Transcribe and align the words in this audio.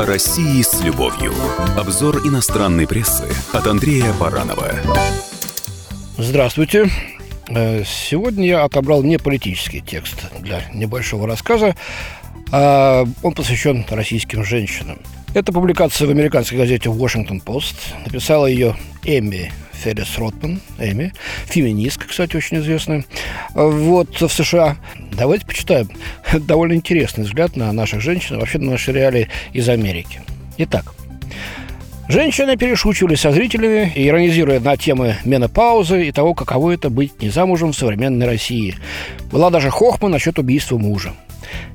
О 0.00 0.06
России 0.06 0.62
с 0.62 0.80
любовью. 0.80 1.34
Обзор 1.76 2.26
иностранной 2.26 2.86
прессы 2.86 3.28
от 3.52 3.66
Андрея 3.66 4.14
Баранова. 4.14 4.72
Здравствуйте. 6.16 6.88
Э, 7.50 7.84
сегодня 7.84 8.46
я 8.46 8.64
отобрал 8.64 9.02
не 9.02 9.18
политический 9.18 9.82
текст 9.82 10.24
для 10.40 10.62
небольшого 10.72 11.26
рассказа. 11.26 11.76
А 12.50 13.04
он 13.22 13.34
посвящен 13.34 13.84
российским 13.90 14.42
женщинам. 14.42 14.98
Это 15.34 15.52
публикация 15.52 16.08
в 16.08 16.10
американской 16.10 16.56
газете 16.56 16.88
Washington 16.88 17.44
Post. 17.44 17.76
Написала 18.06 18.46
ее 18.46 18.76
Эми 19.04 19.52
Феррис 19.82 20.18
Ротман, 20.18 20.60
Эми, 20.78 21.12
феминистка, 21.46 22.06
кстати, 22.08 22.36
очень 22.36 22.58
известная, 22.58 23.04
вот 23.54 24.20
в 24.20 24.28
США. 24.28 24.76
Давайте 25.12 25.46
почитаем. 25.46 25.88
Довольно 26.32 26.74
интересный 26.74 27.24
взгляд 27.24 27.56
на 27.56 27.72
наших 27.72 28.00
женщин, 28.00 28.38
вообще 28.38 28.58
на 28.58 28.72
наши 28.72 28.92
реалии 28.92 29.28
из 29.52 29.68
Америки. 29.68 30.22
Итак, 30.58 30.94
Женщины 32.08 32.56
перешучивали 32.56 33.14
со 33.14 33.30
зрителями, 33.30 33.92
иронизируя 33.94 34.58
на 34.58 34.76
темы 34.76 35.14
менопаузы 35.24 36.08
и 36.08 36.10
того, 36.10 36.34
каково 36.34 36.72
это 36.72 36.90
быть 36.90 37.22
не 37.22 37.30
замужем 37.30 37.70
в 37.70 37.76
современной 37.76 38.26
России. 38.26 38.74
Была 39.30 39.48
даже 39.48 39.70
хохма 39.70 40.08
насчет 40.08 40.36
убийства 40.40 40.76
мужа. 40.76 41.12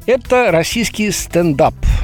Это 0.06 0.52
российский 0.52 1.10
стендап– 1.12 1.74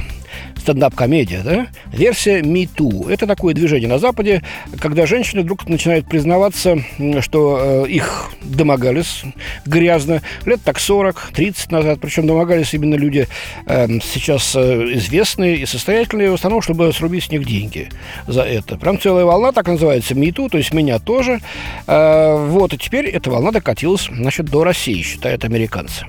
стендап-комедия, 0.62 1.42
да? 1.44 1.66
Версия 1.92 2.40
Too. 2.40 3.10
Это 3.10 3.26
такое 3.26 3.54
движение 3.54 3.88
на 3.88 3.98
Западе, 3.98 4.42
когда 4.80 5.06
женщины 5.06 5.42
вдруг 5.42 5.68
начинают 5.68 6.06
признаваться, 6.06 6.78
что 7.20 7.84
э, 7.86 7.88
их 7.88 8.30
домогались 8.42 9.22
грязно 9.66 10.22
лет 10.46 10.60
так 10.64 10.78
40-30 10.78 11.54
назад. 11.70 11.98
Причем 12.00 12.26
домогались 12.26 12.74
именно 12.74 12.94
люди 12.94 13.26
э, 13.66 13.88
сейчас 14.02 14.54
э, 14.54 14.94
известные 14.94 15.56
и 15.56 15.66
состоятельные, 15.66 16.30
в 16.30 16.34
основном, 16.34 16.62
чтобы 16.62 16.92
срубить 16.92 17.24
с 17.24 17.30
них 17.30 17.44
деньги 17.44 17.88
за 18.26 18.42
это. 18.42 18.76
Прям 18.76 19.00
целая 19.00 19.24
волна, 19.24 19.52
так 19.52 19.66
называется 19.66 20.14
Too, 20.14 20.48
то 20.48 20.58
есть 20.58 20.72
меня 20.72 20.98
тоже. 20.98 21.40
Э, 21.86 22.46
вот, 22.48 22.72
и 22.72 22.78
теперь 22.78 23.06
эта 23.06 23.30
волна 23.30 23.50
докатилась, 23.50 24.08
значит, 24.10 24.46
до 24.46 24.64
России, 24.64 25.02
считают 25.02 25.44
американцы. 25.44 26.06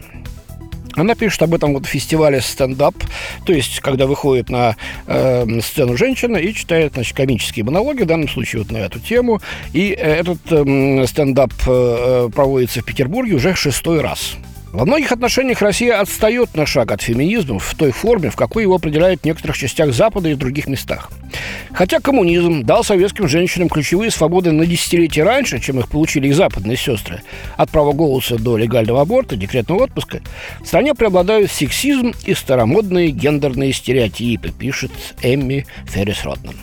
Она 0.96 1.16
пишет 1.16 1.42
об 1.42 1.54
этом 1.54 1.74
вот 1.74 1.86
фестивале 1.86 2.42
стендап, 2.42 2.96
то 3.46 3.54
есть 3.54 3.80
когда 3.80 4.06
выходит 4.06 4.50
на 4.50 4.76
э, 5.08 5.46
сцену 5.62 5.98
женщина 5.98 6.38
и 6.38 6.54
читает 6.54 6.94
значит, 6.94 7.16
комические 7.16 7.66
монологи, 7.66 8.04
в 8.04 8.08
данном 8.08 8.30
случае 8.30 8.62
вот 8.62 8.72
на 8.72 8.78
эту 8.78 9.00
тему. 9.00 9.42
И 9.74 9.92
э, 9.92 9.96
этот 9.96 10.40
э, 10.52 11.06
стендап 11.08 11.54
э, 11.68 12.30
проводится 12.34 12.82
в 12.82 12.86
Петербурге 12.86 13.36
уже 13.36 13.56
шестой 13.56 14.02
раз. 14.02 14.38
Во 14.74 14.86
многих 14.86 15.12
отношениях 15.12 15.62
Россия 15.62 16.00
отстает 16.00 16.56
на 16.56 16.66
шаг 16.66 16.92
от 16.92 17.00
феминизма 17.00 17.60
в 17.60 17.76
той 17.76 17.92
форме, 17.92 18.32
в 18.32 18.36
какой 18.36 18.64
его 18.64 18.74
определяют 18.74 19.22
в 19.22 19.26
некоторых 19.26 19.56
частях 19.56 19.94
Запада 19.94 20.30
и 20.30 20.34
в 20.34 20.40
других 20.40 20.66
местах. 20.66 21.12
Хотя 21.74 22.00
коммунизм 22.00 22.64
дал 22.64 22.84
советским 22.84 23.28
женщинам 23.28 23.70
ключевые 23.70 24.10
свободы 24.10 24.52
на 24.52 24.66
десятилетия 24.66 25.22
раньше, 25.22 25.60
чем 25.60 25.80
их 25.80 25.90
получили 25.90 26.30
их 26.30 26.36
западные 26.36 26.76
сестры, 26.76 27.22
от 27.56 27.70
права 27.70 27.94
голоса 27.94 28.40
до 28.40 28.58
легального 28.58 29.02
аборта, 29.02 29.36
декретного 29.36 29.84
отпуска, 29.84 30.22
в 30.64 30.66
стране 30.66 30.96
преобладают 30.96 31.52
сексизм 31.52 32.12
и 32.26 32.34
старомодные 32.34 33.12
гендерные 33.12 33.74
стереотипы, 33.74 34.50
пишет 34.50 34.92
Эмми 35.22 35.68
Феррис 35.86 36.24
Ротман. 36.24 36.56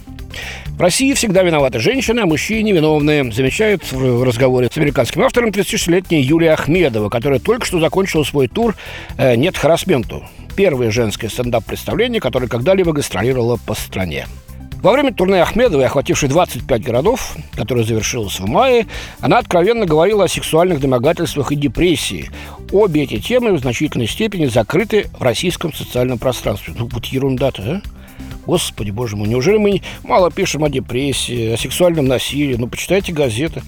В 0.69 0.81
России 0.81 1.13
всегда 1.13 1.43
виноваты 1.43 1.79
женщины, 1.79 2.21
а 2.21 2.27
мужчины 2.27 2.63
невиновные, 2.63 3.31
замечает 3.33 3.91
в 3.93 4.23
разговоре 4.23 4.71
с 4.73 4.77
американским 4.79 5.23
автором 5.23 5.51
36-летняя 5.51 6.21
Юлия 6.21 6.53
Ахмедова, 6.53 7.09
которая 7.11 7.39
только 7.39 7.67
что 7.67 7.81
закончила 7.81 8.25
свой 8.25 8.49
тур 8.49 8.75
э, 9.19 9.37
«Нет 9.37 9.57
харасменту». 9.57 10.25
Первое 10.57 10.91
женское 10.91 11.29
стендап-представление, 11.29 12.21
которое 12.21 12.49
когда-либо 12.49 12.93
гастролировало 12.93 13.59
по 13.67 13.75
стране. 13.75 14.27
Во 14.83 14.93
время 14.93 15.13
турне 15.13 15.43
Ахмедовой, 15.43 15.85
охватившей 15.85 16.31
25 16.31 16.83
городов, 16.83 17.37
которое 17.55 17.85
завершилось 17.85 18.41
в 18.41 18.47
мае, 18.47 18.87
она 19.21 19.37
откровенно 19.37 19.85
говорила 19.85 20.25
о 20.25 20.29
сексуальных 20.29 20.81
домогательствах 20.81 21.53
и 21.53 21.57
депрессии. 21.57 22.31
Обе 22.73 23.03
эти 23.03 23.21
темы 23.21 23.53
в 23.53 23.61
значительной 23.61 24.07
степени 24.07 24.47
закрыты 24.47 25.09
в 25.19 25.23
российском 25.23 25.75
социальном 25.75 26.19
пространстве. 26.19 26.73
Ну, 26.79 26.89
вот 26.91 27.05
ерунда-то, 27.05 27.63
а? 27.63 27.83
Господи, 28.47 28.91
боже 28.91 29.17
мой, 29.17 29.29
неужели 29.29 29.59
мы 29.59 29.83
мало 30.03 30.31
пишем 30.31 30.65
о 30.65 30.71
депрессии, 30.71 31.53
о 31.53 31.57
сексуальном 31.57 32.07
насилии? 32.07 32.57
Ну, 32.57 32.67
почитайте 32.67 33.13
газеты. 33.13 33.63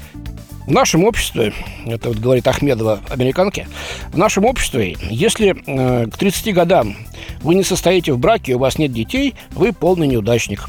В 0.67 0.71
нашем 0.71 1.05
обществе, 1.05 1.53
это 1.87 2.09
вот 2.09 2.19
говорит 2.19 2.47
Ахмедова, 2.47 3.01
американке, 3.11 3.67
в 4.13 4.17
нашем 4.17 4.45
обществе, 4.45 4.97
если 5.11 5.57
э, 5.67 6.07
к 6.07 6.17
30 6.17 6.55
годам 6.55 6.97
вы 7.43 7.57
не 7.57 7.65
состоите 7.65 8.13
в 8.13 8.19
браке, 8.19 8.55
у 8.55 8.59
вас 8.61 8.79
нет 8.79 8.93
детей, 8.93 9.35
вы 9.51 9.73
полный 9.73 10.07
неудачник. 10.07 10.69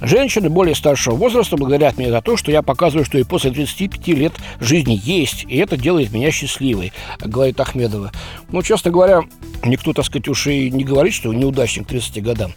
Женщины 0.00 0.48
более 0.48 0.74
старшего 0.74 1.14
возраста 1.16 1.56
благодарят 1.56 1.98
мне 1.98 2.10
за 2.10 2.22
то, 2.22 2.36
что 2.36 2.52
я 2.52 2.62
показываю, 2.62 3.04
что 3.04 3.18
и 3.18 3.24
после 3.24 3.50
35 3.50 4.08
лет 4.08 4.32
жизни 4.60 4.98
есть, 5.02 5.44
и 5.48 5.56
это 5.56 5.76
делает 5.76 6.12
меня 6.12 6.30
счастливой, 6.30 6.92
говорит 7.20 7.58
Ахмедова. 7.58 8.12
Ну, 8.50 8.62
честно 8.62 8.90
говоря, 8.90 9.22
никто, 9.64 9.92
так 9.92 10.04
сказать, 10.04 10.28
уж 10.28 10.46
и 10.46 10.70
не 10.70 10.84
говорит, 10.84 11.14
что 11.14 11.32
неудачник 11.32 11.86
к 11.86 11.88
30 11.90 12.22
годам. 12.22 12.52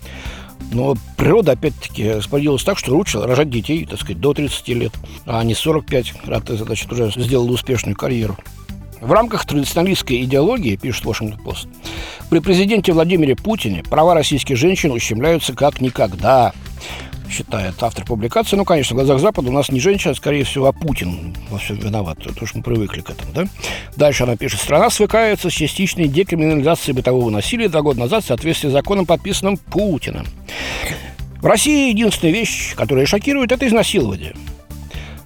Но 0.71 0.95
природа, 1.17 1.53
опять-таки, 1.53 2.11
распорядилась 2.11 2.63
так, 2.63 2.77
что 2.77 2.95
лучше 2.95 3.21
рожать 3.21 3.49
детей, 3.49 3.85
так 3.85 3.99
сказать, 3.99 4.21
до 4.21 4.33
30 4.33 4.67
лет, 4.69 4.93
а 5.25 5.43
не 5.43 5.53
45, 5.53 6.11
когда 6.11 6.39
ты, 6.39 6.57
значит, 6.57 6.91
уже 6.91 7.11
сделал 7.11 7.51
успешную 7.51 7.95
карьеру. 7.95 8.37
В 9.01 9.11
рамках 9.11 9.45
традиционалистской 9.45 10.23
идеологии, 10.23 10.75
пишет 10.75 11.05
Вашингтон 11.05 11.43
Пост, 11.43 11.67
при 12.29 12.39
президенте 12.39 12.93
Владимире 12.93 13.35
Путине 13.35 13.83
права 13.83 14.13
российских 14.13 14.57
женщин 14.57 14.91
ущемляются 14.91 15.53
как 15.53 15.81
никогда 15.81 16.53
считает 17.31 17.81
автор 17.81 18.05
публикации. 18.05 18.55
Ну, 18.55 18.65
конечно, 18.65 18.93
в 18.93 18.97
глазах 18.97 19.19
Запада 19.19 19.49
у 19.49 19.51
нас 19.51 19.69
не 19.69 19.79
женщина, 19.79 20.11
а, 20.11 20.15
скорее 20.15 20.43
всего, 20.43 20.67
а 20.67 20.73
Путин 20.73 21.35
во 21.49 21.57
всем 21.57 21.77
виноват. 21.77 22.17
Потому 22.23 22.47
что 22.47 22.57
мы 22.57 22.63
привыкли 22.63 23.01
к 23.01 23.09
этому, 23.09 23.31
да? 23.33 23.45
Дальше 23.95 24.23
она 24.23 24.35
пишет. 24.35 24.59
Страна 24.59 24.89
свыкается 24.89 25.49
с 25.49 25.53
частичной 25.53 26.07
декриминализацией 26.07 26.95
бытового 26.95 27.29
насилия 27.29 27.69
два 27.69 27.81
года 27.81 28.01
назад 28.01 28.23
в 28.23 28.27
соответствии 28.27 28.69
с 28.69 28.73
законом, 28.73 29.05
подписанным 29.05 29.57
Путиным. 29.57 30.25
В 31.41 31.45
России 31.45 31.89
единственная 31.89 32.33
вещь, 32.33 32.75
которая 32.75 33.05
шокирует, 33.05 33.51
это 33.51 33.67
изнасилование. 33.67 34.35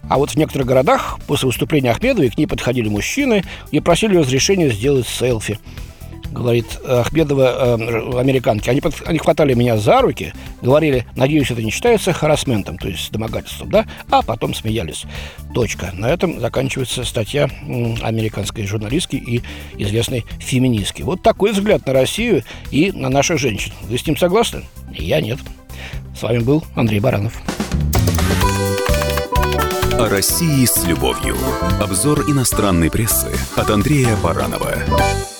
А 0.08 0.18
вот 0.18 0.32
в 0.32 0.36
некоторых 0.36 0.68
городах 0.68 1.20
после 1.28 1.48
выступления 1.48 1.92
Ахмедовой 1.92 2.30
к 2.30 2.38
ней 2.38 2.46
подходили 2.46 2.88
мужчины 2.88 3.44
и 3.72 3.80
просили 3.80 4.18
разрешения 4.18 4.70
сделать 4.70 5.08
селфи– 5.08 5.60
говорит 6.36 6.80
Ахмедова, 6.86 7.78
э, 7.80 8.20
американки, 8.20 8.70
они, 8.70 8.82
под, 8.82 8.96
они 9.06 9.18
хватали 9.18 9.54
меня 9.54 9.78
за 9.78 10.02
руки, 10.02 10.34
говорили, 10.62 11.08
надеюсь, 11.16 11.50
это 11.50 11.64
не 11.64 11.72
считается 11.72 12.14
харасментом, 12.14 12.78
то 12.78 12.88
есть 12.88 13.12
домогательством, 13.12 13.70
да, 13.70 13.86
а 14.12 14.22
потом 14.22 14.54
смеялись. 14.54 15.06
Точка. 15.54 15.92
На 15.94 16.10
этом 16.10 16.40
заканчивается 16.40 17.04
статья 17.06 17.50
американской 18.02 18.68
журналистки 18.68 19.16
и 19.16 19.42
известной 19.78 20.26
феминистки. 20.40 21.02
Вот 21.02 21.22
такой 21.22 21.54
взгляд 21.54 21.86
на 21.88 21.94
Россию 21.94 22.44
и 22.70 22.92
на 22.92 23.10
наших 23.10 23.40
женщин. 23.40 23.72
Вы 23.84 23.98
с 23.98 24.06
ним 24.06 24.18
согласны? 24.18 24.64
Я 24.92 25.22
нет. 25.22 25.40
С 26.18 26.22
вами 26.22 26.40
был 26.40 26.64
Андрей 26.76 27.00
Баранов. 27.00 27.42
О 29.94 30.10
России 30.10 30.66
с 30.66 30.86
любовью. 30.86 31.38
Обзор 31.82 32.30
иностранной 32.30 32.92
прессы 32.92 33.32
от 33.56 33.70
Андрея 33.70 34.18
Баранова. 34.22 35.35